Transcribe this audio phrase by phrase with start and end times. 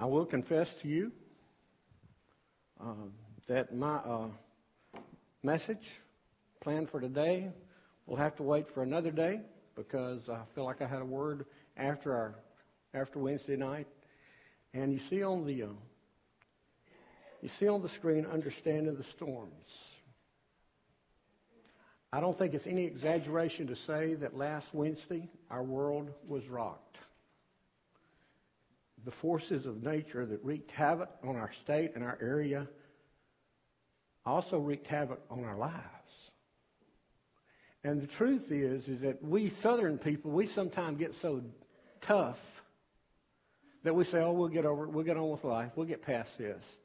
[0.00, 1.12] I will confess to you
[2.80, 2.94] uh,
[3.48, 4.28] that my uh,
[5.42, 6.00] message
[6.62, 7.52] planned for today
[8.06, 9.42] will have to wait for another day
[9.76, 11.44] because I feel like I had a word
[11.76, 12.34] after our
[12.94, 13.88] after Wednesday night.
[14.72, 15.66] And you see on the uh,
[17.42, 19.70] you see on the screen understanding the storms.
[22.10, 26.89] I don't think it's any exaggeration to say that last Wednesday our world was rocked.
[29.04, 32.68] The forces of nature that wreaked havoc on our state and our area
[34.26, 35.80] also wreaked havoc on our lives.
[37.82, 41.42] And the truth is, is that we Southern people, we sometimes get so
[42.02, 42.38] tough
[43.82, 44.90] that we say, oh, we'll get over it.
[44.90, 45.72] We'll get on with life.
[45.76, 46.76] We'll get past this.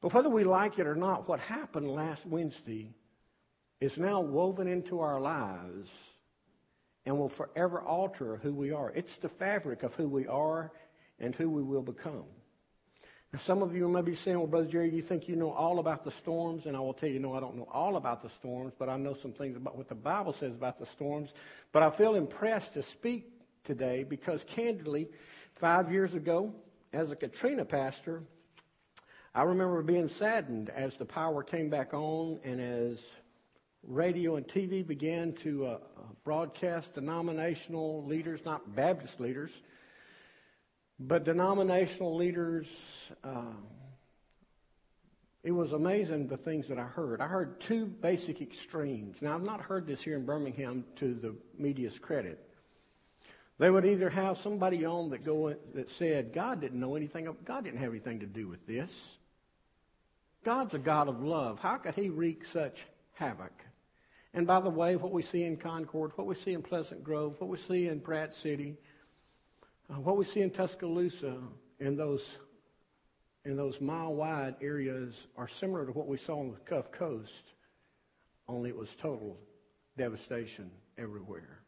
[0.00, 2.94] But whether we like it or not, what happened last Wednesday
[3.80, 5.90] is now woven into our lives
[7.04, 8.92] and will forever alter who we are.
[8.94, 10.70] It's the fabric of who we are
[11.20, 12.24] and who we will become.
[13.32, 15.78] Now, some of you may be saying, well, Brother Jerry, you think you know all
[15.78, 16.66] about the storms?
[16.66, 18.96] And I will tell you, no, I don't know all about the storms, but I
[18.96, 21.30] know some things about what the Bible says about the storms.
[21.70, 23.30] But I feel impressed to speak
[23.62, 25.08] today because, candidly,
[25.54, 26.52] five years ago,
[26.92, 28.24] as a Katrina pastor,
[29.32, 32.98] I remember being saddened as the power came back on and as
[33.84, 35.78] radio and TV began to uh,
[36.24, 39.52] broadcast denominational leaders, not Baptist leaders,
[41.00, 42.68] but denominational leaders.
[43.24, 43.54] Uh,
[45.42, 47.22] it was amazing the things that I heard.
[47.22, 49.22] I heard two basic extremes.
[49.22, 52.46] Now, I've not heard this here in Birmingham to the media's credit.
[53.58, 57.28] They would either have somebody on that go that said God didn't know anything.
[57.44, 59.16] God didn't have anything to do with this.
[60.44, 61.58] God's a God of love.
[61.58, 63.52] How could He wreak such havoc?
[64.32, 67.36] And by the way, what we see in Concord, what we see in Pleasant Grove,
[67.38, 68.76] what we see in Pratt City,
[69.90, 71.36] uh, what we see in Tuscaloosa,
[71.78, 72.26] in those
[73.44, 77.54] in those mile wide areas are similar to what we saw on the Gulf Coast,
[78.48, 79.38] only it was total
[79.96, 81.60] devastation everywhere.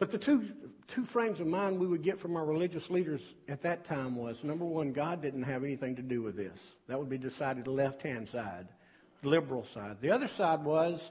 [0.00, 0.48] But the two,
[0.88, 4.42] two frames of mind we would get from our religious leaders at that time was
[4.42, 6.58] number one, God didn't have anything to do with this.
[6.88, 8.66] That would be decided the left hand side,
[9.22, 9.98] the liberal side.
[10.00, 11.10] The other side was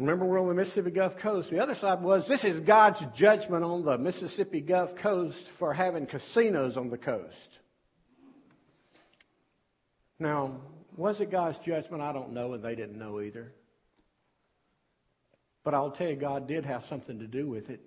[0.00, 1.50] Remember, we're on the Mississippi Gulf Coast.
[1.50, 6.06] The other side was this is God's judgment on the Mississippi Gulf Coast for having
[6.06, 7.58] casinos on the coast.
[10.18, 10.56] Now,
[10.96, 12.02] was it God's judgment?
[12.02, 13.52] I don't know, and they didn't know either.
[15.64, 17.82] But I'll tell you, God did have something to do with it.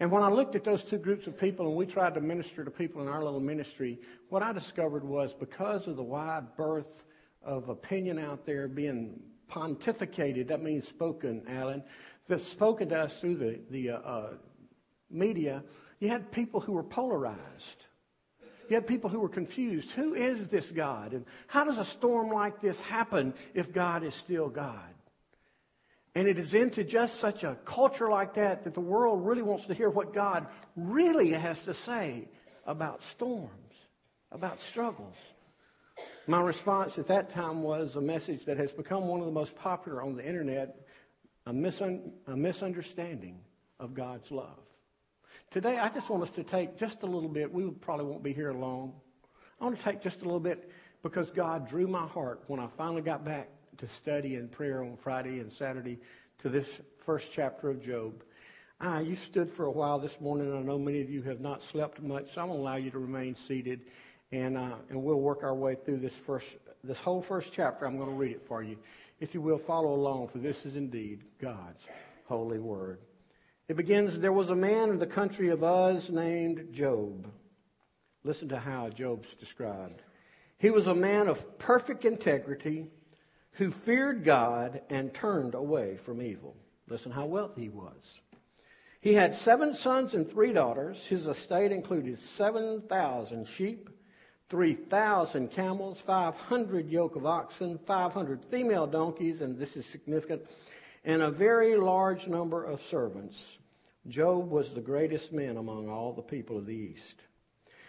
[0.00, 2.64] And when I looked at those two groups of people and we tried to minister
[2.64, 3.98] to people in our little ministry,
[4.30, 7.04] what I discovered was because of the wide berth
[7.42, 9.20] of opinion out there being
[9.50, 11.82] pontificated, that means spoken, Alan,
[12.28, 14.30] that's spoken to us through the, the uh, uh,
[15.10, 15.62] media,
[16.00, 17.86] you had people who were polarized.
[18.68, 19.90] You had people who were confused.
[19.92, 21.12] Who is this God?
[21.12, 24.80] And how does a storm like this happen if God is still God?
[26.16, 29.66] And it is into just such a culture like that that the world really wants
[29.66, 32.26] to hear what God really has to say
[32.66, 33.50] about storms,
[34.32, 35.14] about struggles.
[36.28, 39.54] My response at that time was a message that has become one of the most
[39.54, 40.76] popular on the internet
[41.46, 43.38] a, misun- a misunderstanding
[43.78, 44.58] of God's love.
[45.52, 47.52] Today, I just want us to take just a little bit.
[47.52, 48.94] We probably won't be here long.
[49.60, 50.68] I want to take just a little bit
[51.04, 54.96] because God drew my heart when I finally got back to study and prayer on
[54.96, 56.00] Friday and Saturday
[56.38, 56.68] to this
[57.04, 58.24] first chapter of Job.
[58.80, 60.52] Ah, you stood for a while this morning.
[60.52, 62.90] I know many of you have not slept much, so I'm going to allow you
[62.90, 63.82] to remain seated
[64.32, 66.46] and, uh, and we'll work our way through this first,
[66.82, 67.86] this whole first chapter.
[67.86, 68.76] I'm going to read it for you.
[69.20, 71.84] If you will, follow along, for this is indeed God's
[72.26, 72.98] holy word.
[73.68, 77.26] It begins, there was a man in the country of Uz named Job.
[78.24, 80.02] Listen to how Job's described.
[80.58, 82.86] He was a man of perfect integrity
[83.52, 86.56] who feared God and turned away from evil.
[86.88, 88.20] Listen how wealthy he was.
[89.00, 91.04] He had seven sons and three daughters.
[91.06, 93.88] His estate included 7,000 sheep,
[94.48, 100.42] 3,000 camels, 500 yoke of oxen, 500 female donkeys, and this is significant,
[101.04, 103.58] and a very large number of servants.
[104.08, 107.16] Job was the greatest man among all the people of the East.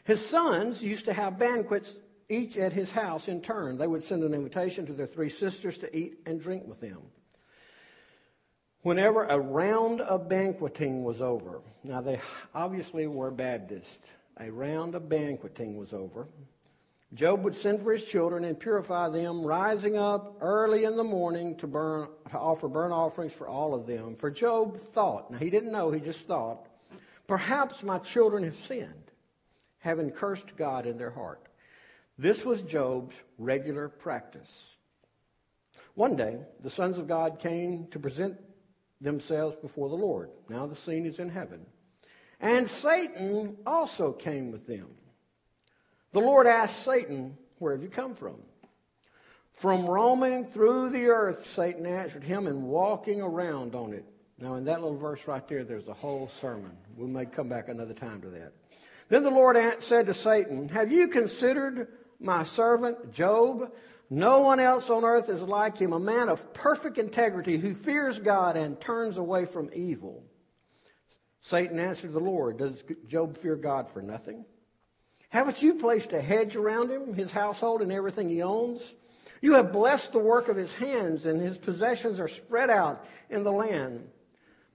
[0.04, 1.94] His sons used to have banquets
[2.30, 3.78] each at his house in turn.
[3.78, 7.02] They would send an invitation to their three sisters to eat and drink with them.
[8.82, 12.20] Whenever a round of banqueting was over, now they
[12.56, 14.00] obviously were Baptist,
[14.40, 16.28] a round of banqueting was over,
[17.14, 21.56] Job would send for his children and purify them, rising up early in the morning
[21.58, 24.14] to burn to offer burnt offerings for all of them.
[24.14, 26.68] For Job thought, now he didn't know, he just thought,
[27.26, 29.12] perhaps my children have sinned,
[29.80, 31.48] having cursed God in their heart.
[32.18, 34.76] This was Job's regular practice.
[35.94, 38.38] One day, the sons of God came to present
[39.00, 40.30] themselves before the Lord.
[40.50, 41.66] Now the scene is in heaven.
[42.40, 44.88] And Satan also came with them.
[46.12, 48.36] The Lord asked Satan, Where have you come from?
[49.54, 54.06] From roaming through the earth, Satan answered him, and walking around on it.
[54.38, 56.78] Now, in that little verse right there, there's a whole sermon.
[56.96, 58.54] We may come back another time to that.
[59.10, 61.88] Then the Lord said to Satan, Have you considered
[62.20, 63.72] my servant Job?
[64.10, 68.20] No one else on earth is like him, a man of perfect integrity who fears
[68.20, 70.24] God and turns away from evil.
[71.48, 74.44] Satan answered the Lord, Does Job fear God for nothing?
[75.30, 78.94] Haven't you placed a hedge around him, his household, and everything he owns?
[79.40, 83.44] You have blessed the work of his hands, and his possessions are spread out in
[83.44, 84.10] the land.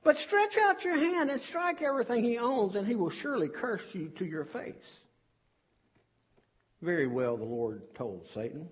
[0.03, 3.95] But stretch out your hand and strike everything he owns, and he will surely curse
[3.95, 5.01] you to your face.
[6.81, 8.67] Very well, the Lord told Satan.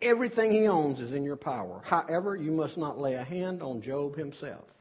[0.00, 1.82] Everything he owns is in your power.
[1.84, 4.75] However, you must not lay a hand on Job himself.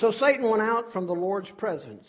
[0.00, 2.08] So Satan went out from the Lord's presence.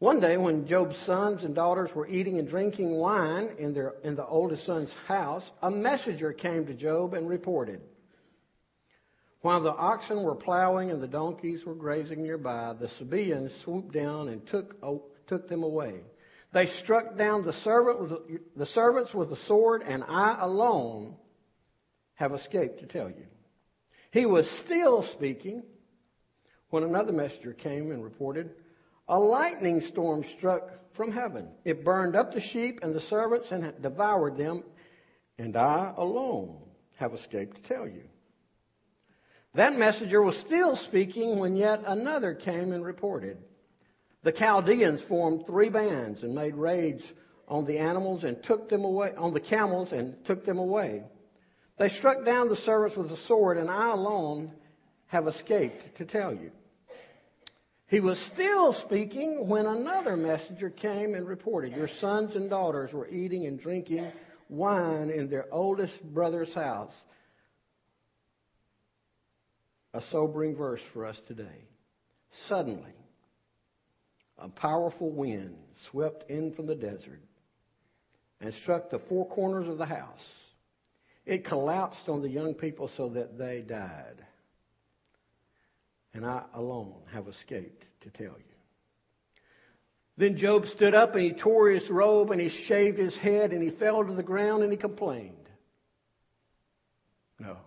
[0.00, 4.16] One day, when Job's sons and daughters were eating and drinking wine in, their, in
[4.16, 7.82] the oldest son's house, a messenger came to Job and reported.
[9.42, 14.26] While the oxen were plowing and the donkeys were grazing nearby, the Sabaeans swooped down
[14.26, 14.82] and took,
[15.28, 16.00] took them away.
[16.50, 21.14] They struck down the, servant with, the servants with a sword, and I alone
[22.14, 23.26] have escaped to tell you.
[24.10, 25.62] He was still speaking
[26.70, 28.50] when another messenger came and reported,
[29.08, 31.48] A lightning storm struck from heaven.
[31.64, 34.64] It burned up the sheep and the servants and devoured them,
[35.38, 36.58] and I alone
[36.96, 38.02] have escaped to tell you.
[39.54, 43.38] That messenger was still speaking when yet another came and reported,
[44.22, 47.04] the Chaldeans formed three bands and made raids
[47.46, 51.04] on the animals and took them away, on the camels and took them away.
[51.78, 54.52] They struck down the servants with a sword, and I alone
[55.08, 56.50] have escaped to tell you.
[57.88, 63.08] He was still speaking when another messenger came and reported, Your sons and daughters were
[63.08, 64.10] eating and drinking
[64.48, 67.04] wine in their oldest brother's house.
[69.94, 71.64] A sobering verse for us today.
[72.30, 72.92] Suddenly,
[74.38, 77.22] a powerful wind swept in from the desert
[78.40, 80.44] and struck the four corners of the house.
[81.24, 84.25] It collapsed on the young people so that they died.
[86.16, 88.54] And I alone have escaped to tell you.
[90.16, 93.62] Then Job stood up and he tore his robe and he shaved his head and
[93.62, 95.50] he fell to the ground and he complained.
[97.38, 97.58] No.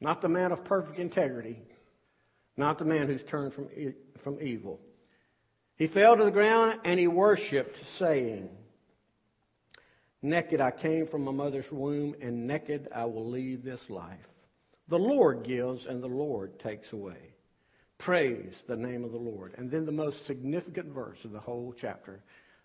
[0.00, 1.58] Not the man of perfect integrity.
[2.56, 3.68] Not the man who's turned from,
[4.16, 4.80] from evil.
[5.76, 8.48] He fell to the ground and he worshiped, saying,
[10.22, 14.30] Naked I came from my mother's womb, and naked I will leave this life.
[14.88, 17.33] The Lord gives, and the Lord takes away.
[18.04, 19.54] Praise the name of the Lord.
[19.56, 22.20] And then the most significant verse of the whole chapter.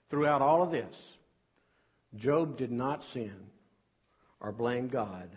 [0.09, 1.01] Throughout all of this,
[2.17, 3.47] Job did not sin
[4.41, 5.29] or blame God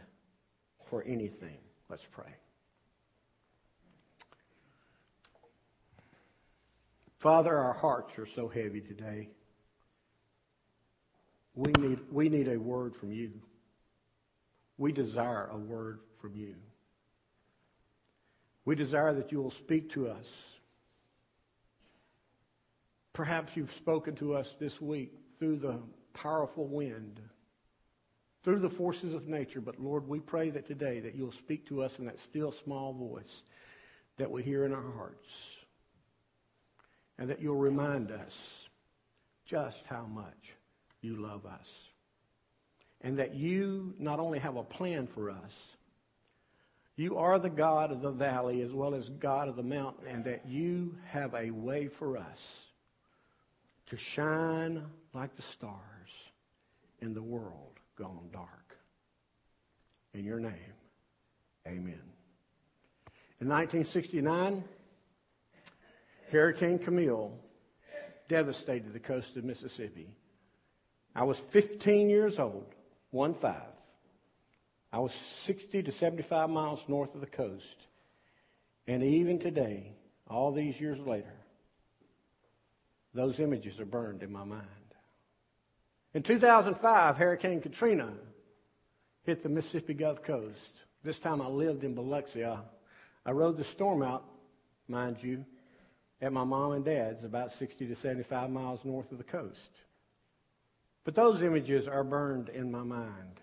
[0.90, 1.58] for anything.
[1.88, 2.34] Let's pray.
[7.20, 9.28] Father, our hearts are so heavy today.
[11.54, 13.30] We need, we need a word from you.
[14.78, 16.56] We desire a word from you.
[18.64, 20.26] We desire that you will speak to us.
[23.12, 25.78] Perhaps you've spoken to us this week through the
[26.14, 27.20] powerful wind,
[28.42, 29.60] through the forces of nature.
[29.60, 32.92] But Lord, we pray that today that you'll speak to us in that still small
[32.92, 33.42] voice
[34.16, 35.28] that we hear in our hearts
[37.18, 38.68] and that you'll remind us
[39.44, 40.54] just how much
[41.02, 41.70] you love us.
[43.00, 45.52] And that you not only have a plan for us,
[47.02, 50.24] you are the God of the valley as well as God of the mountain, and
[50.24, 52.66] that you have a way for us
[53.86, 55.80] to shine like the stars
[57.00, 58.78] in the world gone dark.
[60.14, 60.52] In your name,
[61.66, 62.00] amen.
[63.40, 64.62] In 1969,
[66.30, 67.32] Hurricane Camille
[68.28, 70.08] devastated the coast of Mississippi.
[71.16, 72.72] I was 15 years old,
[73.10, 73.71] one five.
[74.92, 75.12] I was
[75.44, 77.86] 60 to 75 miles north of the coast.
[78.86, 79.92] And even today,
[80.28, 81.32] all these years later,
[83.14, 84.66] those images are burned in my mind.
[86.14, 88.12] In 2005, Hurricane Katrina
[89.24, 90.80] hit the Mississippi Gulf Coast.
[91.02, 92.44] This time I lived in Biloxi.
[92.44, 92.58] I,
[93.24, 94.24] I rode the storm out,
[94.88, 95.44] mind you,
[96.20, 99.70] at my mom and dad's, about 60 to 75 miles north of the coast.
[101.04, 103.40] But those images are burned in my mind.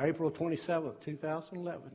[0.00, 1.90] April 27th, 2011.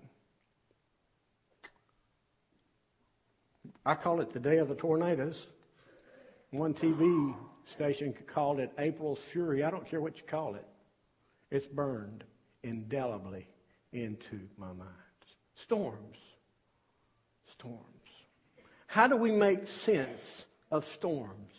[3.86, 5.48] I call it the day of the tornadoes.
[6.52, 9.64] One TV station called it April's Fury.
[9.64, 10.66] I don't care what you call it.
[11.50, 12.24] It's burned
[12.64, 13.48] indelibly
[13.92, 14.90] into my mind.
[15.56, 16.18] Storms.
[17.52, 17.86] Storms.
[18.88, 21.54] How do we make sense of storms?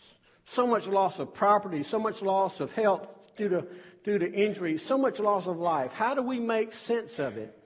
[0.45, 3.67] So much loss of property, so much loss of health due to,
[4.05, 5.93] due to injury, so much loss of life.
[5.93, 7.59] How do we make sense of it?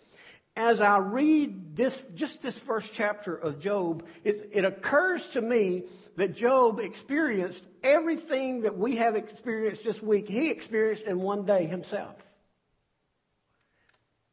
[0.55, 5.85] As I read this, just this first chapter of Job, it, it occurs to me
[6.17, 10.29] that Job experienced everything that we have experienced this week.
[10.29, 12.17] He experienced in one day himself.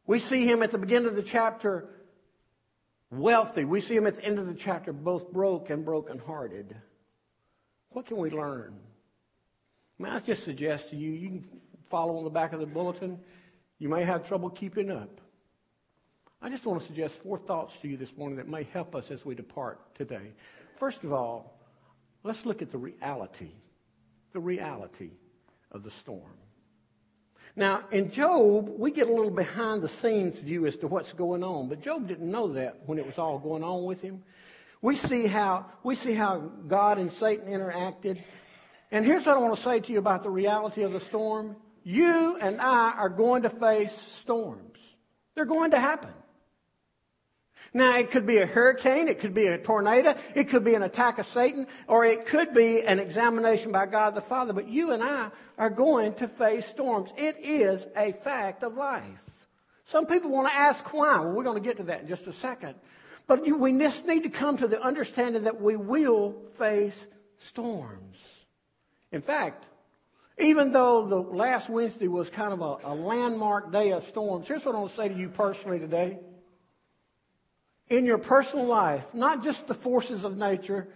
[0.05, 1.89] We see him at the beginning of the chapter
[3.11, 3.65] wealthy.
[3.65, 6.75] We see him at the end of the chapter both broke and brokenhearted.
[7.89, 8.75] What can we learn?
[9.99, 13.19] May I just suggest to you, you can follow on the back of the bulletin.
[13.79, 15.21] You may have trouble keeping up.
[16.41, 19.11] I just want to suggest four thoughts to you this morning that may help us
[19.11, 20.33] as we depart today.
[20.77, 21.57] First of all,
[22.23, 23.51] let's look at the reality,
[24.33, 25.11] the reality
[25.71, 26.33] of the storm.
[27.55, 31.43] Now, in Job, we get a little behind the scenes view as to what's going
[31.43, 34.23] on, but Job didn't know that when it was all going on with him.
[34.81, 38.21] We see how, we see how God and Satan interacted.
[38.91, 41.55] And here's what I want to say to you about the reality of the storm.
[41.83, 44.79] You and I are going to face storms.
[45.35, 46.11] They're going to happen.
[47.75, 50.83] Now, it could be a hurricane, it could be a tornado, it could be an
[50.83, 54.53] attack of Satan, or it could be an examination by God the Father.
[54.53, 57.11] But you and I are going to face storms.
[57.17, 59.03] It is a fact of life.
[59.85, 61.19] Some people want to ask why.
[61.19, 62.75] Well, we're going to get to that in just a second.
[63.25, 67.07] But we just need to come to the understanding that we will face
[67.39, 68.17] storms.
[69.11, 69.65] In fact,
[70.39, 74.65] even though the last Wednesday was kind of a, a landmark day of storms, here's
[74.65, 76.19] what I want to say to you personally today
[77.89, 80.87] in your personal life, not just the forces of nature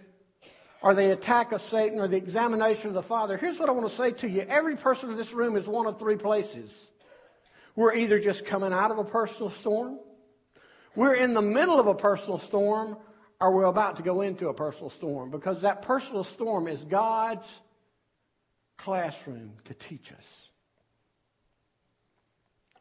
[0.82, 3.36] or the attack of Satan or the examination of the Father.
[3.36, 4.42] Here's what I want to say to you.
[4.42, 6.72] Every person in this room is one of three places.
[7.76, 10.00] We're either just coming out of a personal storm,
[10.96, 12.96] we're in the middle of a personal storm,
[13.40, 17.48] or we're about to go into a personal storm because that personal storm is God's
[18.78, 20.48] classroom to teach us.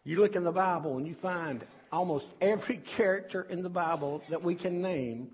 [0.04, 4.42] You look in the Bible and you find almost every character in the Bible that
[4.42, 5.32] we can name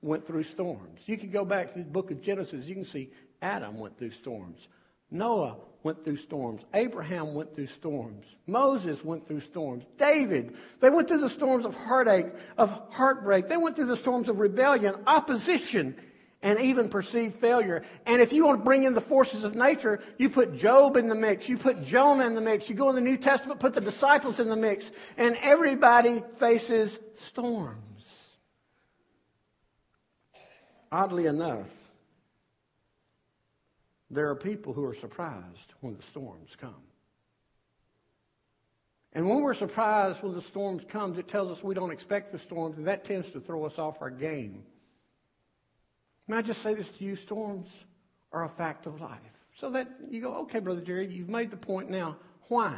[0.00, 1.00] went through storms.
[1.06, 4.10] You can go back to the book of Genesis, you can see Adam went through
[4.10, 4.66] storms.
[5.10, 6.62] Noah went through storms.
[6.74, 8.24] Abraham went through storms.
[8.46, 9.84] Moses went through storms.
[9.98, 12.26] David, they went through the storms of heartache,
[12.56, 13.48] of heartbreak.
[13.48, 15.96] They went through the storms of rebellion, opposition,
[16.42, 17.84] and even perceived failure.
[18.04, 21.08] And if you want to bring in the forces of nature, you put Job in
[21.08, 23.74] the mix, you put Jonah in the mix, you go in the New Testament, put
[23.74, 27.78] the disciples in the mix, and everybody faces storms.
[30.90, 31.68] Oddly enough,
[34.10, 36.74] there are people who are surprised when the storms come.
[39.14, 42.38] And when we're surprised when the storms comes, it tells us we don't expect the
[42.38, 44.64] storms, and that tends to throw us off our game.
[46.28, 47.16] May I just say this to you?
[47.16, 47.68] Storms
[48.32, 49.20] are a fact of life.
[49.54, 52.16] So that you go, okay, Brother Jerry, you've made the point now.
[52.48, 52.74] Why?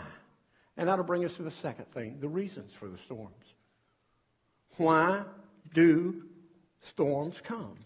[0.76, 3.54] And that'll bring us to the second thing the reasons for the storms.
[4.76, 5.22] Why
[5.72, 6.24] do
[6.80, 7.76] storms come?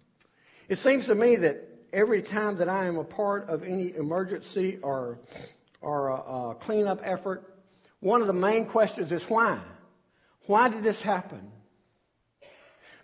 [0.68, 4.78] It seems to me that every time that I am a part of any emergency
[4.82, 5.18] or,
[5.80, 6.14] or a,
[6.50, 7.54] a cleanup effort,
[8.00, 9.58] one of the main questions is why?
[10.46, 11.52] Why did this happen?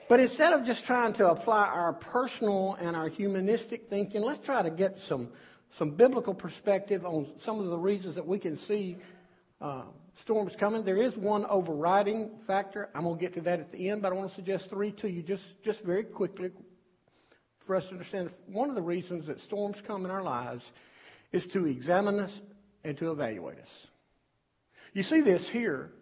[0.08, 4.62] But instead of just trying to apply our personal and our humanistic thinking, let's try
[4.62, 5.28] to get some,
[5.78, 8.98] some biblical perspective on some of the reasons that we can see
[9.62, 9.82] uh,
[10.16, 10.84] storms coming.
[10.84, 12.90] There is one overriding factor.
[12.94, 14.92] I'm going to get to that at the end, but I want to suggest three
[14.92, 16.50] to you just, just very quickly
[17.60, 18.30] for us to understand.
[18.46, 20.70] One of the reasons that storms come in our lives
[21.32, 22.40] is to examine us
[22.84, 23.86] and to evaluate us.
[24.92, 25.92] You see this here,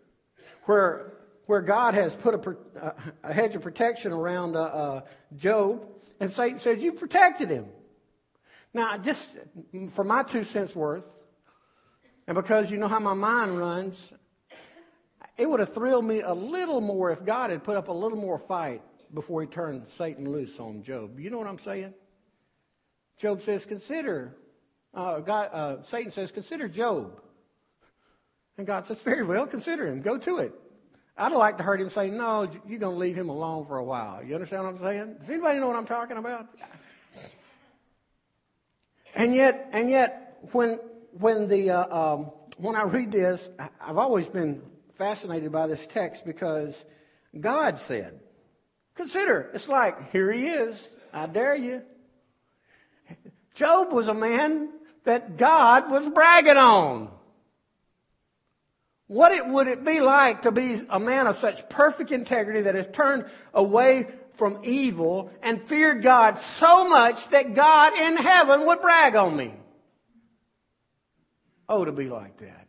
[0.64, 1.14] where
[1.46, 5.00] where God has put a, a hedge of protection around uh, uh,
[5.36, 5.86] Job,
[6.20, 7.66] and Satan says, You protected him.
[8.74, 9.28] Now, just
[9.90, 11.04] for my two cents worth,
[12.26, 14.12] and because you know how my mind runs,
[15.36, 18.18] it would have thrilled me a little more if God had put up a little
[18.18, 18.82] more fight
[19.12, 21.18] before he turned Satan loose on Job.
[21.18, 21.92] You know what I'm saying?
[23.18, 24.36] Job says, Consider,
[24.94, 27.20] uh, God, uh, Satan says, Consider Job.
[28.56, 30.00] And God says, Very well, consider him.
[30.00, 30.54] Go to it.
[31.16, 33.84] I'd like to heard him say, no, you're going to leave him alone for a
[33.84, 34.24] while.
[34.24, 35.16] You understand what I'm saying?
[35.20, 36.48] Does anybody know what I'm talking about?
[39.14, 40.78] And yet, and yet, when,
[41.12, 43.46] when the, uh, um, when I read this,
[43.80, 44.62] I've always been
[44.96, 46.82] fascinated by this text because
[47.38, 48.20] God said,
[48.94, 50.88] consider, it's like, here he is.
[51.12, 51.82] I dare you.
[53.54, 54.70] Job was a man
[55.04, 57.10] that God was bragging on.
[59.06, 62.74] What it, would it be like to be a man of such perfect integrity that
[62.74, 68.80] has turned away from evil and feared God so much that God in heaven would
[68.80, 69.54] brag on me?
[71.68, 72.68] Oh, to be like that.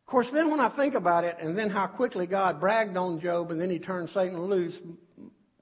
[0.00, 3.20] Of course, then when I think about it, and then how quickly God bragged on
[3.20, 4.80] Job, and then he turned Satan loose,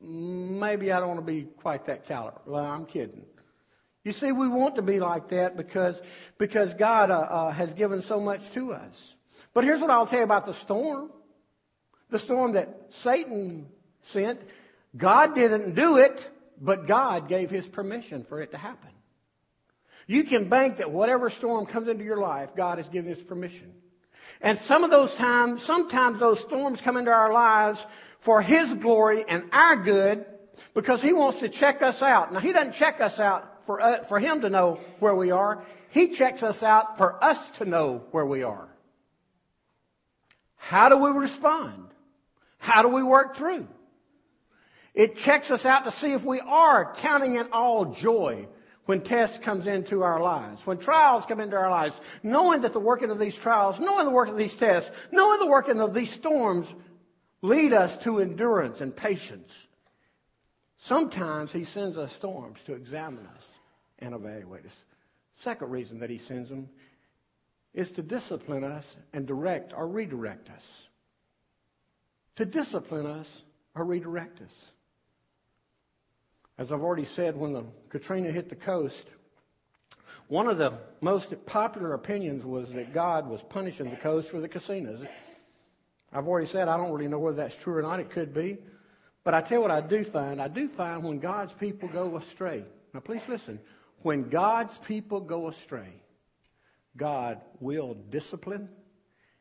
[0.00, 2.40] maybe I don't want to be quite that caliber.
[2.46, 3.26] Well, I'm kidding.
[4.04, 6.00] You see, we want to be like that because,
[6.38, 9.14] because God uh, uh, has given so much to us.
[9.58, 11.10] But here's what I'll tell you about the storm.
[12.10, 13.66] The storm that Satan
[14.02, 14.40] sent,
[14.96, 18.92] God didn't do it, but God gave his permission for it to happen.
[20.06, 23.72] You can bank that whatever storm comes into your life, God has given his permission.
[24.40, 27.84] And some of those times, sometimes those storms come into our lives
[28.20, 30.24] for his glory and our good
[30.72, 32.32] because he wants to check us out.
[32.32, 35.64] Now, he doesn't check us out for, uh, for him to know where we are.
[35.90, 38.68] He checks us out for us to know where we are.
[40.58, 41.88] How do we respond?
[42.58, 43.66] How do we work through?
[44.92, 48.48] It checks us out to see if we are counting it all joy
[48.84, 52.80] when test comes into our lives, when trials come into our lives, knowing that the
[52.80, 56.10] working of these trials, knowing the work of these tests, knowing the working of these
[56.10, 56.66] storms
[57.42, 59.68] lead us to endurance and patience.
[60.78, 63.46] Sometimes he sends us storms to examine us
[63.98, 64.76] and evaluate us.
[65.34, 66.68] Second reason that he sends them
[67.74, 70.64] is to discipline us and direct or redirect us.
[72.36, 73.42] To discipline us
[73.74, 74.54] or redirect us.
[76.58, 79.06] As I've already said, when the Katrina hit the coast,
[80.26, 84.48] one of the most popular opinions was that God was punishing the coast for the
[84.48, 85.06] casinos.
[86.12, 88.00] I've already said I don't really know whether that's true or not.
[88.00, 88.58] It could be.
[89.24, 90.40] But I tell you what I do find.
[90.40, 92.64] I do find when God's people go astray.
[92.92, 93.60] Now please listen.
[94.02, 95.92] When God's people go astray,
[96.96, 98.68] God will discipline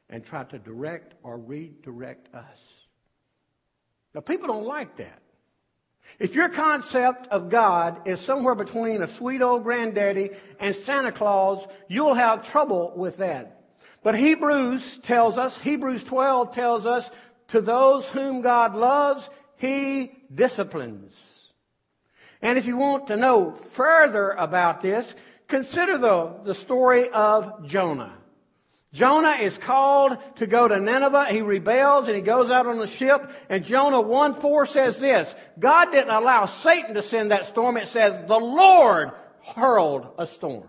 [0.09, 2.59] and try to direct or redirect us.
[4.13, 5.21] Now, people don't like that.
[6.19, 11.67] If your concept of God is somewhere between a sweet old granddaddy and Santa Claus,
[11.87, 13.61] you'll have trouble with that.
[14.03, 17.11] But Hebrews tells us, Hebrews 12 tells us,
[17.49, 21.19] to those whom God loves, He disciplines.
[22.41, 25.15] And if you want to know further about this,
[25.47, 28.13] Consider the, the story of Jonah.
[28.93, 31.27] Jonah is called to go to Nineveh.
[31.29, 33.29] He rebels and he goes out on the ship.
[33.49, 37.77] And Jonah 1 4 says this God didn't allow Satan to send that storm.
[37.77, 39.11] It says the Lord
[39.55, 40.67] hurled a storm.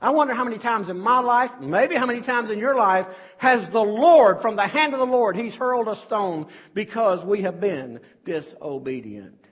[0.00, 3.08] I wonder how many times in my life, maybe how many times in your life,
[3.38, 7.42] has the Lord, from the hand of the Lord, He's hurled a stone because we
[7.42, 9.47] have been disobedient.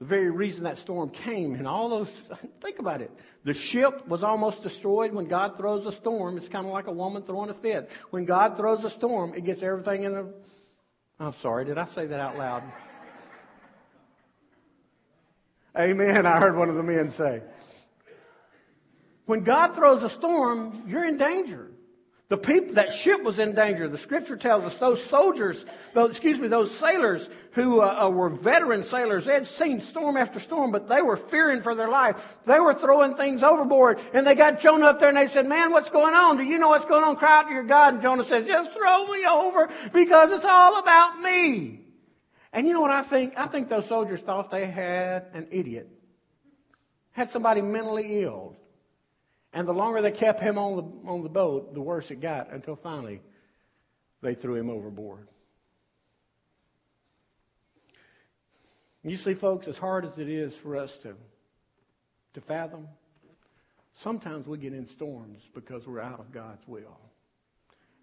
[0.00, 2.10] The very reason that storm came and all those,
[2.60, 3.10] think about it.
[3.44, 6.38] The ship was almost destroyed when God throws a storm.
[6.38, 7.90] It's kind of like a woman throwing a fit.
[8.08, 10.34] When God throws a storm, it gets everything in the,
[11.18, 12.62] I'm sorry, did I say that out loud?
[15.78, 16.26] Amen.
[16.26, 17.42] I heard one of the men say.
[19.26, 21.69] When God throws a storm, you're in danger.
[22.30, 23.88] The people, that ship was in danger.
[23.88, 25.64] The scripture tells us those soldiers,
[25.94, 30.16] those, excuse me, those sailors who uh, uh, were veteran sailors, they had seen storm
[30.16, 32.22] after storm, but they were fearing for their life.
[32.46, 33.98] They were throwing things overboard.
[34.14, 36.36] And they got Jonah up there and they said, man, what's going on?
[36.36, 37.16] Do you know what's going on?
[37.16, 37.94] Cry out to your God.
[37.94, 41.80] And Jonah says, just throw me over because it's all about me.
[42.52, 43.34] And you know what I think?
[43.36, 45.88] I think those soldiers thought they had an idiot.
[47.10, 48.54] Had somebody mentally ill.
[49.52, 52.50] And the longer they kept him on the, on the boat, the worse it got
[52.50, 53.20] until finally
[54.22, 55.26] they threw him overboard.
[59.02, 61.14] You see, folks, as hard as it is for us to,
[62.34, 62.86] to fathom,
[63.94, 66.98] sometimes we get in storms because we're out of God's will.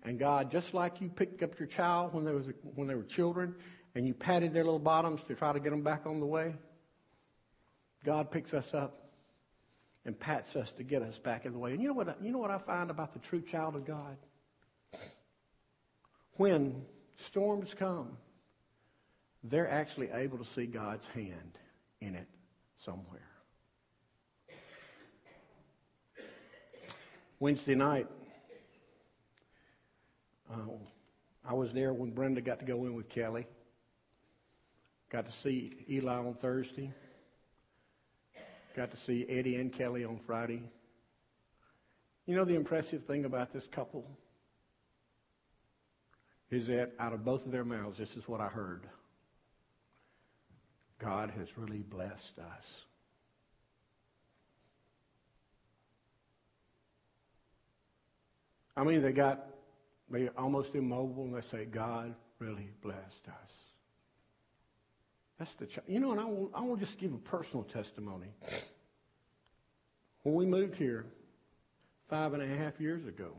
[0.03, 3.03] And God, just like you picked up your child when they, was, when they were
[3.03, 3.53] children
[3.93, 6.55] and you patted their little bottoms to try to get them back on the way,
[8.03, 9.06] God picks us up
[10.07, 11.73] and pats us to get us back in the way.
[11.73, 14.17] And you know what, you know what I find about the true child of God?
[16.37, 16.83] When
[17.17, 18.17] storms come,
[19.43, 21.59] they're actually able to see God's hand
[22.01, 22.27] in it
[22.83, 23.21] somewhere.
[27.39, 28.07] Wednesday night,
[30.49, 30.55] Uh,
[31.45, 33.45] I was there when Brenda got to go in with Kelly.
[35.09, 36.93] Got to see Eli on Thursday.
[38.77, 40.61] Got to see Eddie and Kelly on Friday.
[42.27, 44.05] You know the impressive thing about this couple?
[46.51, 48.83] Is that out of both of their mouths, this is what I heard.
[50.99, 52.85] God has really blessed us.
[58.75, 59.43] I mean, they got,
[60.07, 63.66] they almost immobile and they say, God really blessed us.
[65.39, 68.27] That's the, ch- you know, and I will, I will just give a personal testimony.
[70.23, 71.05] When we moved here
[72.09, 73.31] five and a half years ago,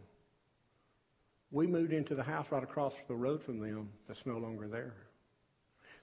[1.51, 4.95] we moved into the house right across the road from them that's no longer there.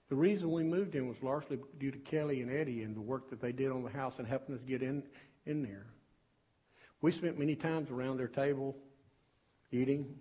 [0.10, 3.29] The reason we moved in was largely due to Kelly and Eddie and the work
[3.29, 5.03] that they did on the house and helping us get in,
[5.45, 5.86] in there.
[7.01, 8.75] We spent many times around their table
[9.71, 10.15] eating,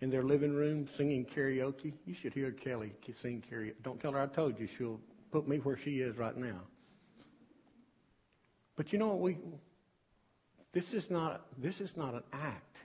[0.00, 1.94] in their living room singing karaoke.
[2.04, 3.74] You should hear Kelly sing karaoke.
[3.82, 4.68] Don't tell her I told you.
[4.78, 6.60] She'll put me where she is right now.
[8.76, 9.20] But you know what?
[9.20, 9.38] We
[10.72, 12.76] this is not this is not an act.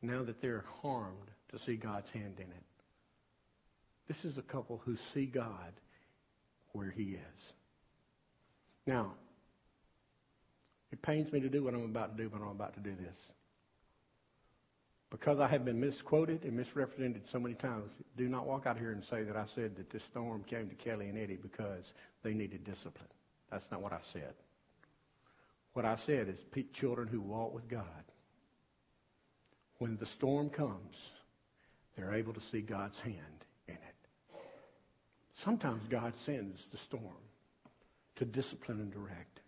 [0.00, 2.64] Now that they're harmed to see God's hand in it.
[4.06, 5.72] This is a couple who see God
[6.72, 7.52] where He is.
[8.86, 9.12] Now,
[10.90, 12.94] it pains me to do what I'm about to do, but I'm about to do
[12.94, 13.32] this.
[15.10, 18.92] Because I have been misquoted and misrepresented so many times, do not walk out here
[18.92, 22.34] and say that I said that this storm came to Kelly and Eddie because they
[22.34, 23.08] needed discipline.
[23.50, 24.34] That's not what I said.
[25.72, 26.38] What I said is
[26.72, 27.82] children who walk with God,
[29.78, 31.10] when the storm comes,
[31.96, 34.40] they're able to see God's hand in it.
[35.34, 37.02] Sometimes God sends the storm
[38.16, 39.40] to discipline and direct.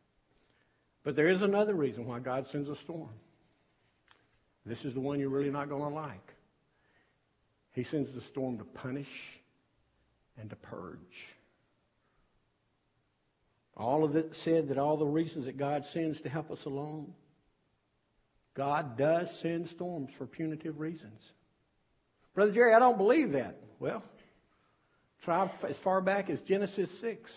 [1.03, 3.11] But there is another reason why God sends a storm.
[4.67, 6.35] This is the one you're really not going to like.
[7.73, 9.41] He sends the storm to punish
[10.39, 11.29] and to purge.
[13.77, 17.15] All of it said that all the reasons that God sends to help us along,
[18.55, 21.21] God does send storms for punitive reasons.
[22.35, 23.57] Brother Jerry, I don't believe that.
[23.79, 24.03] Well,
[25.23, 27.33] try as far back as Genesis 6.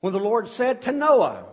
[0.00, 1.46] When the Lord said to Noah,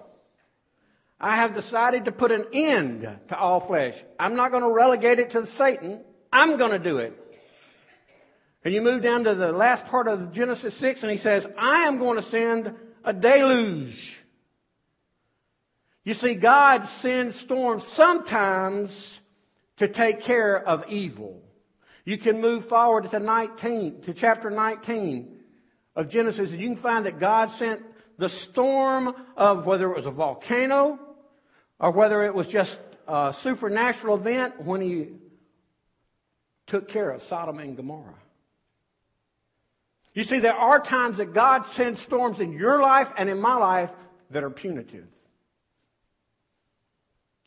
[1.20, 4.02] I have decided to put an end to all flesh.
[4.20, 6.00] I'm not going to relegate it to Satan.
[6.32, 7.14] I'm going to do it.
[8.64, 11.82] And you move down to the last part of Genesis 6 and he says, I
[11.84, 14.18] am going to send a deluge.
[16.04, 19.20] You see, God sends storms sometimes
[19.78, 21.42] to take care of evil.
[22.06, 25.38] You can move forward to 19, to chapter 19
[25.96, 27.82] of Genesis and you can find that God sent
[28.18, 31.00] the storm of whether it was a volcano,
[31.80, 35.08] or whether it was just a supernatural event when he
[36.68, 38.14] took care of Sodom and Gomorrah.
[40.14, 43.56] You see, there are times that God sends storms in your life and in my
[43.56, 43.92] life
[44.32, 45.08] that are punitive.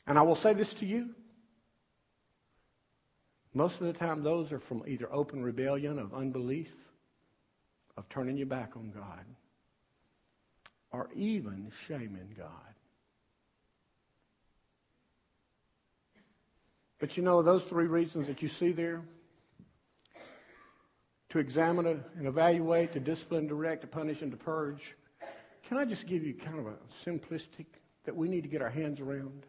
[0.06, 1.10] And I will say this to you.
[3.54, 6.72] Most of the time, those are from either open rebellion of unbelief,
[7.96, 9.24] of turning your back on God,
[10.90, 12.48] or even shaming God.
[17.02, 19.02] But you know, those three reasons that you see there
[21.30, 24.94] to examine and evaluate, to discipline, direct, to punish, and to purge
[25.64, 27.66] can I just give you kind of a simplistic
[28.04, 29.46] that we need to get our hands around?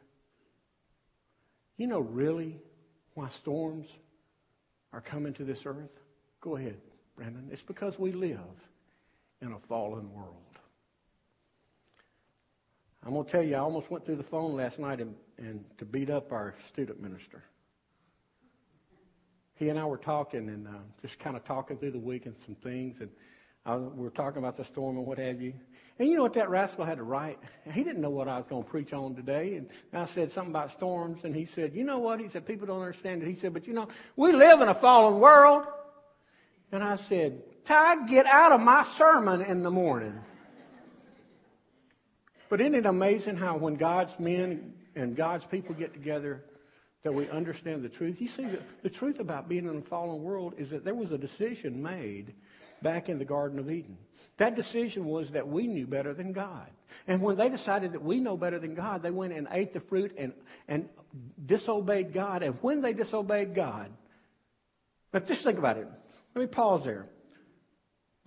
[1.77, 2.59] You know, really,
[3.13, 3.87] why storms
[4.91, 6.01] are coming to this earth?
[6.41, 6.77] Go ahead,
[7.15, 7.49] Brandon.
[7.51, 8.39] It's because we live
[9.41, 10.52] in a fallen world.
[13.05, 15.63] I'm going to tell you, I almost went through the phone last night and, and
[15.77, 17.43] to beat up our student minister.
[19.55, 22.35] He and I were talking and uh, just kind of talking through the week and
[22.45, 23.09] some things, and
[23.65, 25.53] I, we were talking about the storm and what have you.
[25.99, 27.39] And you know what that rascal had to write?
[27.71, 29.55] He didn't know what I was going to preach on today.
[29.55, 32.19] And I said something about storms, and he said, You know what?
[32.19, 33.29] He said, People don't understand it.
[33.29, 35.65] He said, But you know, we live in a fallen world.
[36.71, 40.19] And I said, Ty, get out of my sermon in the morning.
[42.53, 46.43] But isn't it amazing how when God's men and God's people get together,
[47.01, 48.21] that we understand the truth?
[48.21, 51.09] You see, the, the truth about being in a fallen world is that there was
[51.09, 52.31] a decision made
[52.83, 53.97] back in the Garden of Eden.
[54.37, 56.69] That decision was that we knew better than God.
[57.07, 59.79] And when they decided that we know better than God, they went and ate the
[59.79, 60.31] fruit and,
[60.67, 60.87] and
[61.43, 62.43] disobeyed God.
[62.43, 63.89] And when they disobeyed God,
[65.11, 65.87] now just think about it.
[66.35, 67.07] Let me pause there.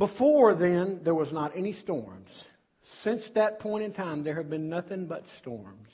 [0.00, 2.42] Before then, there was not any storms.
[2.88, 5.90] Since that point in time, there have been nothing but storms.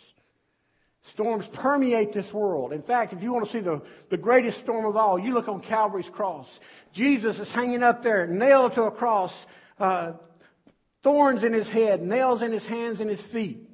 [1.05, 2.73] Storms permeate this world.
[2.73, 5.49] In fact, if you want to see the, the greatest storm of all, you look
[5.49, 6.61] on Calvary's cross.
[6.93, 9.47] Jesus is hanging up there, nailed to a cross,
[9.81, 10.13] uh,
[11.03, 13.69] thorns in his head, nails in his hands and his feet.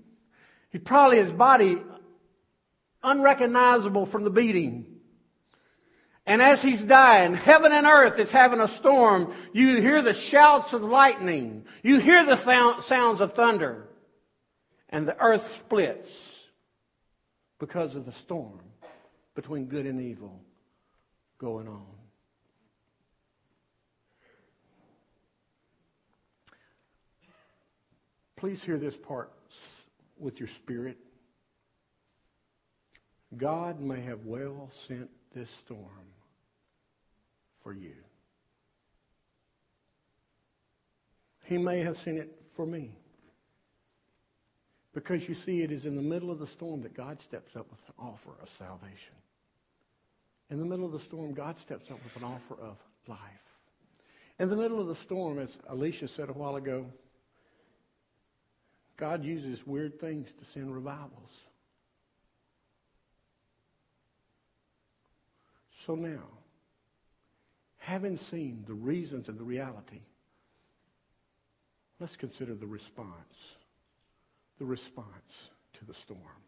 [0.70, 1.78] He probably his body
[3.02, 4.86] unrecognizable from the beating.
[6.28, 9.32] And as he's dying, heaven and earth is having a storm.
[9.54, 11.64] You hear the shouts of lightning.
[11.82, 13.88] You hear the sounds of thunder.
[14.90, 16.38] And the earth splits
[17.58, 18.60] because of the storm
[19.34, 20.38] between good and evil
[21.38, 21.86] going on.
[28.36, 29.32] Please hear this part
[30.18, 30.98] with your spirit.
[33.34, 36.04] God may have well sent this storm
[37.68, 37.92] for you.
[41.44, 42.92] He may have sent it for me.
[44.94, 47.70] Because you see, it is in the middle of the storm that God steps up
[47.70, 49.16] with an offer of salvation.
[50.48, 53.18] In the middle of the storm, God steps up with an offer of life.
[54.38, 56.86] In the middle of the storm, as Alicia said a while ago,
[58.96, 61.32] God uses weird things to send revivals.
[65.84, 66.37] So now,
[67.88, 70.00] having seen the reasons and the reality,
[71.98, 73.56] let's consider the response
[74.58, 76.42] the response to the storm.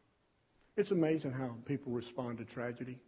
[0.77, 2.99] It's amazing how people respond to tragedy.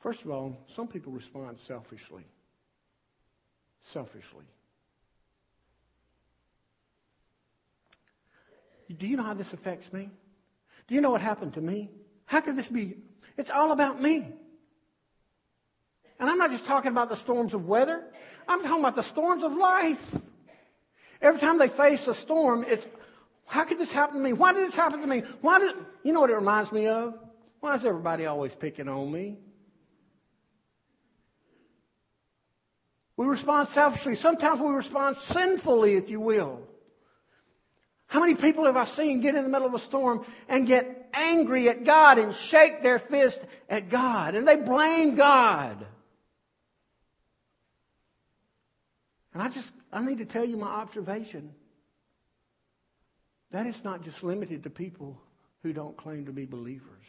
[0.00, 2.24] First of all, some people respond selfishly.
[3.84, 4.44] Selfishly.
[8.98, 10.10] Do you know how this affects me?
[10.88, 11.90] Do you know what happened to me?
[12.24, 12.96] How could this be?
[13.36, 14.32] It's all about me.
[16.18, 18.02] And I'm not just talking about the storms of weather.
[18.48, 20.16] I'm talking about the storms of life.
[21.20, 22.86] Every time they face a storm, it's,
[23.46, 24.32] how could this happen to me?
[24.32, 25.22] Why did this happen to me?
[25.40, 27.14] Why did, you know what it reminds me of?
[27.60, 29.38] Why is everybody always picking on me?
[33.16, 34.14] We respond selfishly.
[34.14, 36.60] Sometimes we respond sinfully, if you will.
[38.08, 41.10] How many people have I seen get in the middle of a storm and get
[41.12, 45.86] angry at God and shake their fist at God and they blame God?
[49.36, 51.52] And I just I need to tell you my observation.
[53.50, 55.20] That is not just limited to people
[55.62, 57.04] who don't claim to be believers.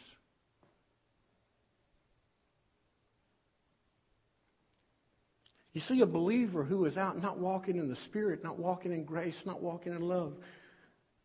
[5.72, 9.04] You see, a believer who is out not walking in the Spirit, not walking in
[9.04, 10.36] grace, not walking in love,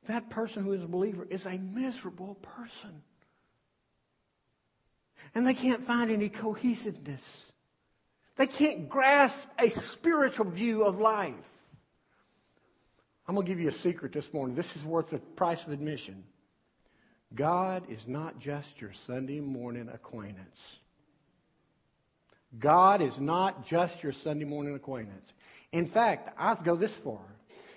[0.05, 3.03] that person who is a believer is a miserable person.
[5.35, 7.51] And they can't find any cohesiveness.
[8.35, 11.33] They can't grasp a spiritual view of life.
[13.27, 14.55] I'm going to give you a secret this morning.
[14.55, 16.23] This is worth the price of admission.
[17.33, 20.77] God is not just your Sunday morning acquaintance.
[22.59, 25.33] God is not just your Sunday morning acquaintance.
[25.71, 27.21] In fact, I'll go this far.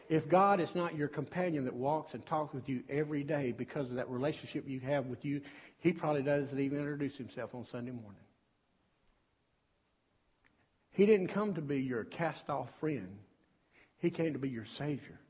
[0.09, 3.89] If God is not your companion that walks and talks with you every day because
[3.89, 5.41] of that relationship you have with you,
[5.79, 8.21] he probably doesn't even introduce himself on Sunday morning.
[10.97, 13.19] He didn't come to be your cast off friend.
[13.99, 15.21] He came to be your Savior.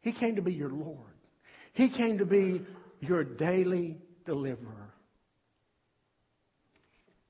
[0.00, 1.16] He came to be your Lord.
[1.72, 2.64] He came to be
[3.00, 4.94] your daily deliverer.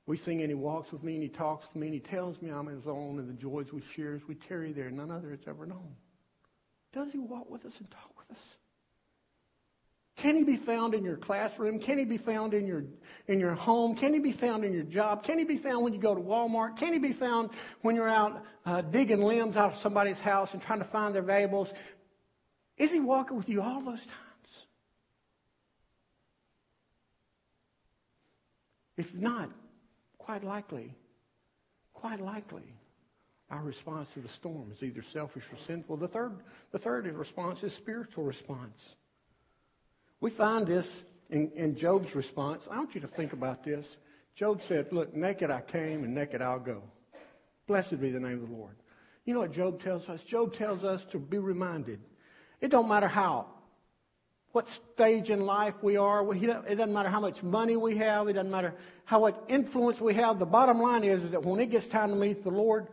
[0.04, 2.42] We sing and he walks with me and he talks with me and he tells
[2.42, 5.30] me I'm his own and the joys we share as we tarry there none other
[5.30, 5.94] has ever known.
[6.92, 8.44] Does he walk with us and talk with us?
[10.16, 11.78] Can he be found in your classroom?
[11.78, 12.84] Can he be found in your,
[13.28, 13.94] in your home?
[13.94, 15.24] Can he be found in your job?
[15.24, 16.76] Can he be found when you go to Walmart?
[16.76, 20.62] Can he be found when you're out uh, digging limbs out of somebody's house and
[20.62, 21.72] trying to find their valuables?
[22.76, 24.66] Is he walking with you all those times?
[28.96, 29.50] If not,
[30.18, 30.94] quite likely,
[31.94, 32.74] quite likely,
[33.50, 35.96] our response to the storm is either selfish or sinful.
[35.96, 38.94] The third, the third response is spiritual response.
[40.22, 40.88] We find this
[41.30, 42.68] in, in Job's response.
[42.70, 43.96] I want you to think about this.
[44.36, 46.84] Job said, Look, naked I came and naked I'll go.
[47.66, 48.76] Blessed be the name of the Lord.
[49.24, 50.22] You know what Job tells us?
[50.22, 51.98] Job tells us to be reminded
[52.60, 53.46] it don't matter how,
[54.52, 56.24] what stage in life we are.
[56.32, 58.28] It doesn't matter how much money we have.
[58.28, 60.38] It doesn't matter how much influence we have.
[60.38, 62.86] The bottom line is, is that when it gets time to meet the Lord,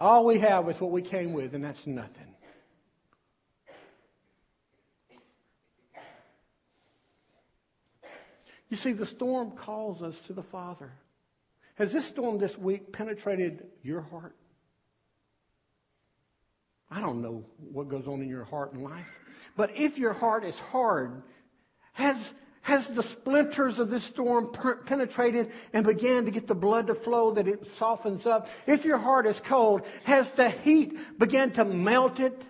[0.00, 2.29] all we have is what we came with, and that's nothing.
[8.70, 10.92] You see, the storm calls us to the Father.
[11.74, 14.36] Has this storm this week penetrated your heart?
[16.90, 19.18] I don't know what goes on in your heart and life.
[19.56, 21.22] But if your heart is hard,
[21.92, 24.52] has, Has the splinters of this storm
[24.84, 28.48] penetrated and began to get the blood to flow that it softens up?
[28.66, 32.44] If your heart is cold, has the heat began to melt it?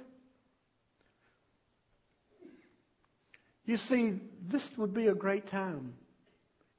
[3.65, 5.95] You see, this would be a great time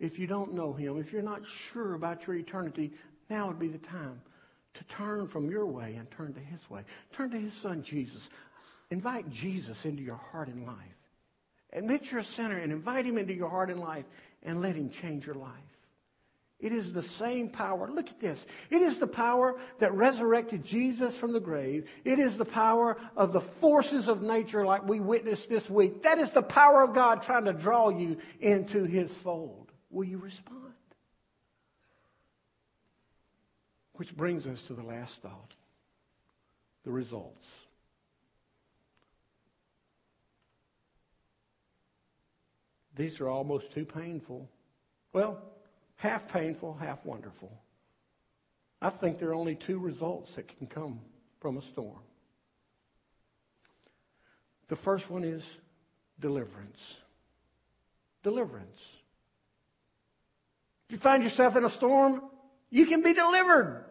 [0.01, 2.91] if you don't know Him, if you're not sure about your eternity,
[3.29, 4.19] now would be the time
[4.73, 6.81] to turn from your way and turn to His way.
[7.13, 8.29] Turn to His Son, Jesus.
[8.89, 10.75] Invite Jesus into your heart and life.
[11.71, 14.05] Admit you're a sinner and invite Him into your heart and life
[14.43, 15.51] and let Him change your life.
[16.59, 17.89] It is the same power.
[17.91, 18.45] Look at this.
[18.71, 21.89] It is the power that resurrected Jesus from the grave.
[22.05, 26.03] It is the power of the forces of nature like we witnessed this week.
[26.03, 29.70] That is the power of God trying to draw you into His fold.
[29.91, 30.73] Will you respond?
[33.93, 35.53] Which brings us to the last thought
[36.83, 37.47] the results.
[42.95, 44.49] These are almost too painful.
[45.13, 45.41] Well,
[45.95, 47.51] half painful, half wonderful.
[48.81, 50.99] I think there are only two results that can come
[51.39, 51.99] from a storm.
[54.67, 55.43] The first one is
[56.19, 56.97] deliverance.
[58.23, 58.81] Deliverance.
[60.91, 62.21] If you find yourself in a storm,
[62.69, 63.85] you can be delivered.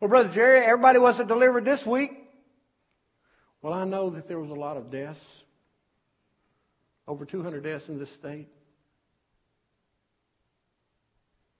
[0.00, 2.12] Well, Brother Jerry, everybody wasn't delivered this week.
[3.60, 5.22] Well, I know that there was a lot of deaths.
[7.06, 8.48] Over 200 deaths in this state.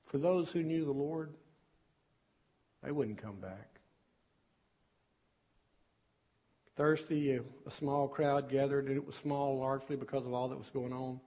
[0.07, 1.35] For those who knew the Lord,
[2.83, 3.69] they wouldn't come back.
[6.75, 10.71] Thursday, a small crowd gathered, and it was small largely because of all that was
[10.71, 11.21] going on.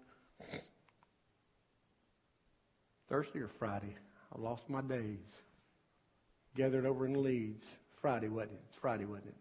[3.09, 3.95] Thursday or Friday,
[4.35, 5.41] I lost my days.
[6.55, 7.65] Gathered over in Leeds.
[8.01, 8.61] Friday, wasn't it?
[8.69, 9.35] It's Friday, wasn't it?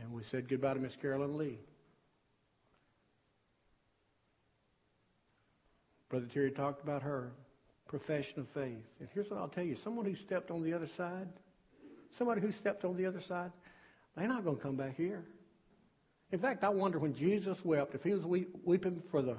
[0.00, 1.58] And we said goodbye to Miss Carolyn Lee.
[6.08, 7.32] Brother Terry talked about her
[7.88, 8.84] profession of faith.
[9.00, 11.28] And here's what I'll tell you someone who stepped on the other side,
[12.16, 13.52] somebody who stepped on the other side,
[14.16, 15.24] they're not going to come back here.
[16.30, 19.36] In fact, I wonder when Jesus wept, if he was weeping for the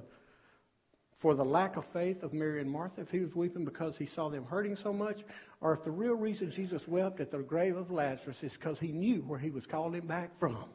[1.15, 4.05] for the lack of faith of Mary and Martha, if he was weeping because he
[4.05, 5.21] saw them hurting so much,
[5.61, 8.91] or if the real reason Jesus wept at the grave of Lazarus is because he
[8.91, 10.65] knew where he was calling him back from.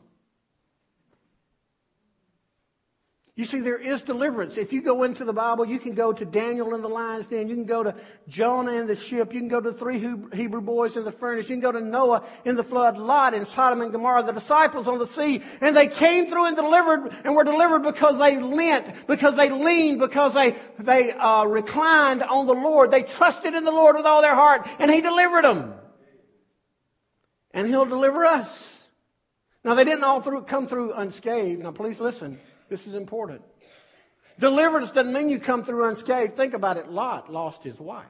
[3.40, 4.58] You see, there is deliverance.
[4.58, 7.48] If you go into the Bible, you can go to Daniel in the lion's den.
[7.48, 7.94] You can go to
[8.28, 9.32] Jonah in the ship.
[9.32, 11.48] You can go to the three Hebrew boys in the furnace.
[11.48, 14.86] You can go to Noah in the flood, Lot in Sodom and Gomorrah, the disciples
[14.86, 15.42] on the sea.
[15.62, 20.00] And they came through and delivered and were delivered because they lent, because they leaned,
[20.00, 22.90] because they, they uh, reclined on the Lord.
[22.90, 25.76] They trusted in the Lord with all their heart and He delivered them.
[27.52, 28.86] And He'll deliver us.
[29.64, 31.62] Now they didn't all through, come through unscathed.
[31.62, 32.38] Now please listen.
[32.70, 33.42] This is important.
[34.38, 36.36] Deliverance doesn't mean you come through unscathed.
[36.36, 36.90] Think about it.
[36.90, 38.06] Lot lost his wife.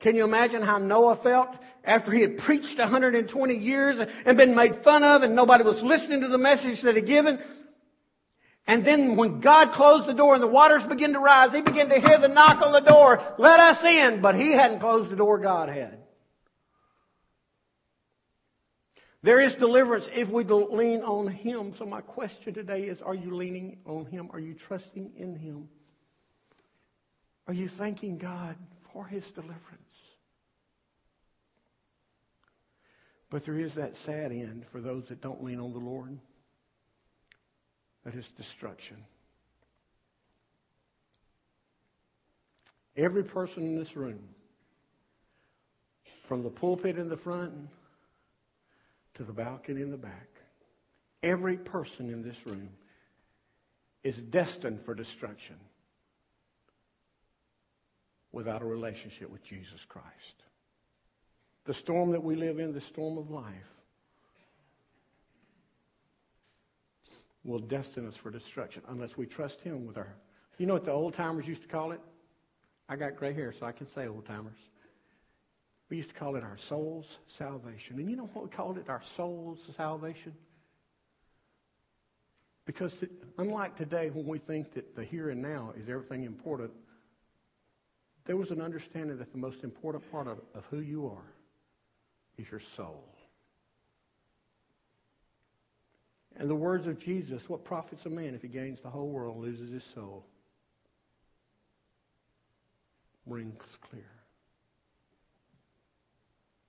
[0.00, 1.48] Can you imagine how Noah felt
[1.84, 6.22] after he had preached 120 years and been made fun of and nobody was listening
[6.22, 7.38] to the message that he'd given?
[8.66, 11.88] And then when God closed the door and the waters began to rise, he began
[11.88, 15.16] to hear the knock on the door, let us in, but he hadn't closed the
[15.16, 16.01] door, God had.
[19.22, 21.72] There is deliverance if we lean on Him.
[21.72, 24.28] So, my question today is Are you leaning on Him?
[24.32, 25.68] Are you trusting in Him?
[27.46, 28.56] Are you thanking God
[28.92, 29.58] for His deliverance?
[33.30, 36.18] But there is that sad end for those that don't lean on the Lord
[38.04, 38.96] that is destruction.
[42.96, 44.18] Every person in this room,
[46.26, 47.54] from the pulpit in the front
[49.14, 50.28] to the balcony in the back.
[51.22, 52.70] Every person in this room
[54.02, 55.56] is destined for destruction
[58.32, 60.42] without a relationship with Jesus Christ.
[61.64, 63.44] The storm that we live in, the storm of life,
[67.44, 70.14] will destine us for destruction unless we trust Him with our.
[70.58, 72.00] You know what the old timers used to call it?
[72.88, 74.58] I got gray hair, so I can say old timers.
[75.92, 77.98] We used to call it our soul's salvation.
[77.98, 78.88] And you know what we called it?
[78.88, 80.32] Our soul's salvation?
[82.64, 83.04] Because
[83.36, 86.70] unlike today, when we think that the here and now is everything important,
[88.24, 91.30] there was an understanding that the most important part of, of who you are
[92.38, 93.04] is your soul.
[96.36, 99.36] And the words of Jesus, what profits a man if he gains the whole world
[99.36, 100.24] and loses his soul?
[103.26, 104.21] Rings clear.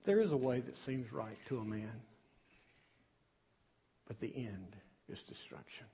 [0.04, 2.00] There is a way that seems right to a man,
[4.06, 4.76] but the end
[5.08, 5.86] is destruction.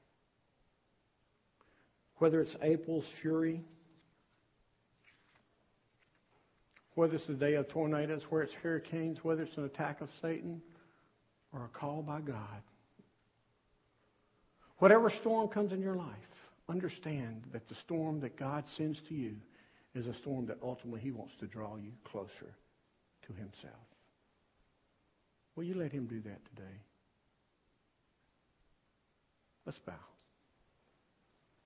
[2.17, 3.63] Whether it's April's fury,
[6.95, 10.61] whether it's the day of tornadoes, whether it's hurricanes, whether it's an attack of Satan,
[11.53, 12.63] or a call by God.
[14.79, 16.07] Whatever storm comes in your life,
[16.69, 19.37] understand that the storm that God sends to you
[19.95, 22.55] is a storm that ultimately He wants to draw you closer
[23.27, 23.90] to Himself.
[25.57, 26.77] Will you let Him do that today?
[29.67, 29.93] Let's bow.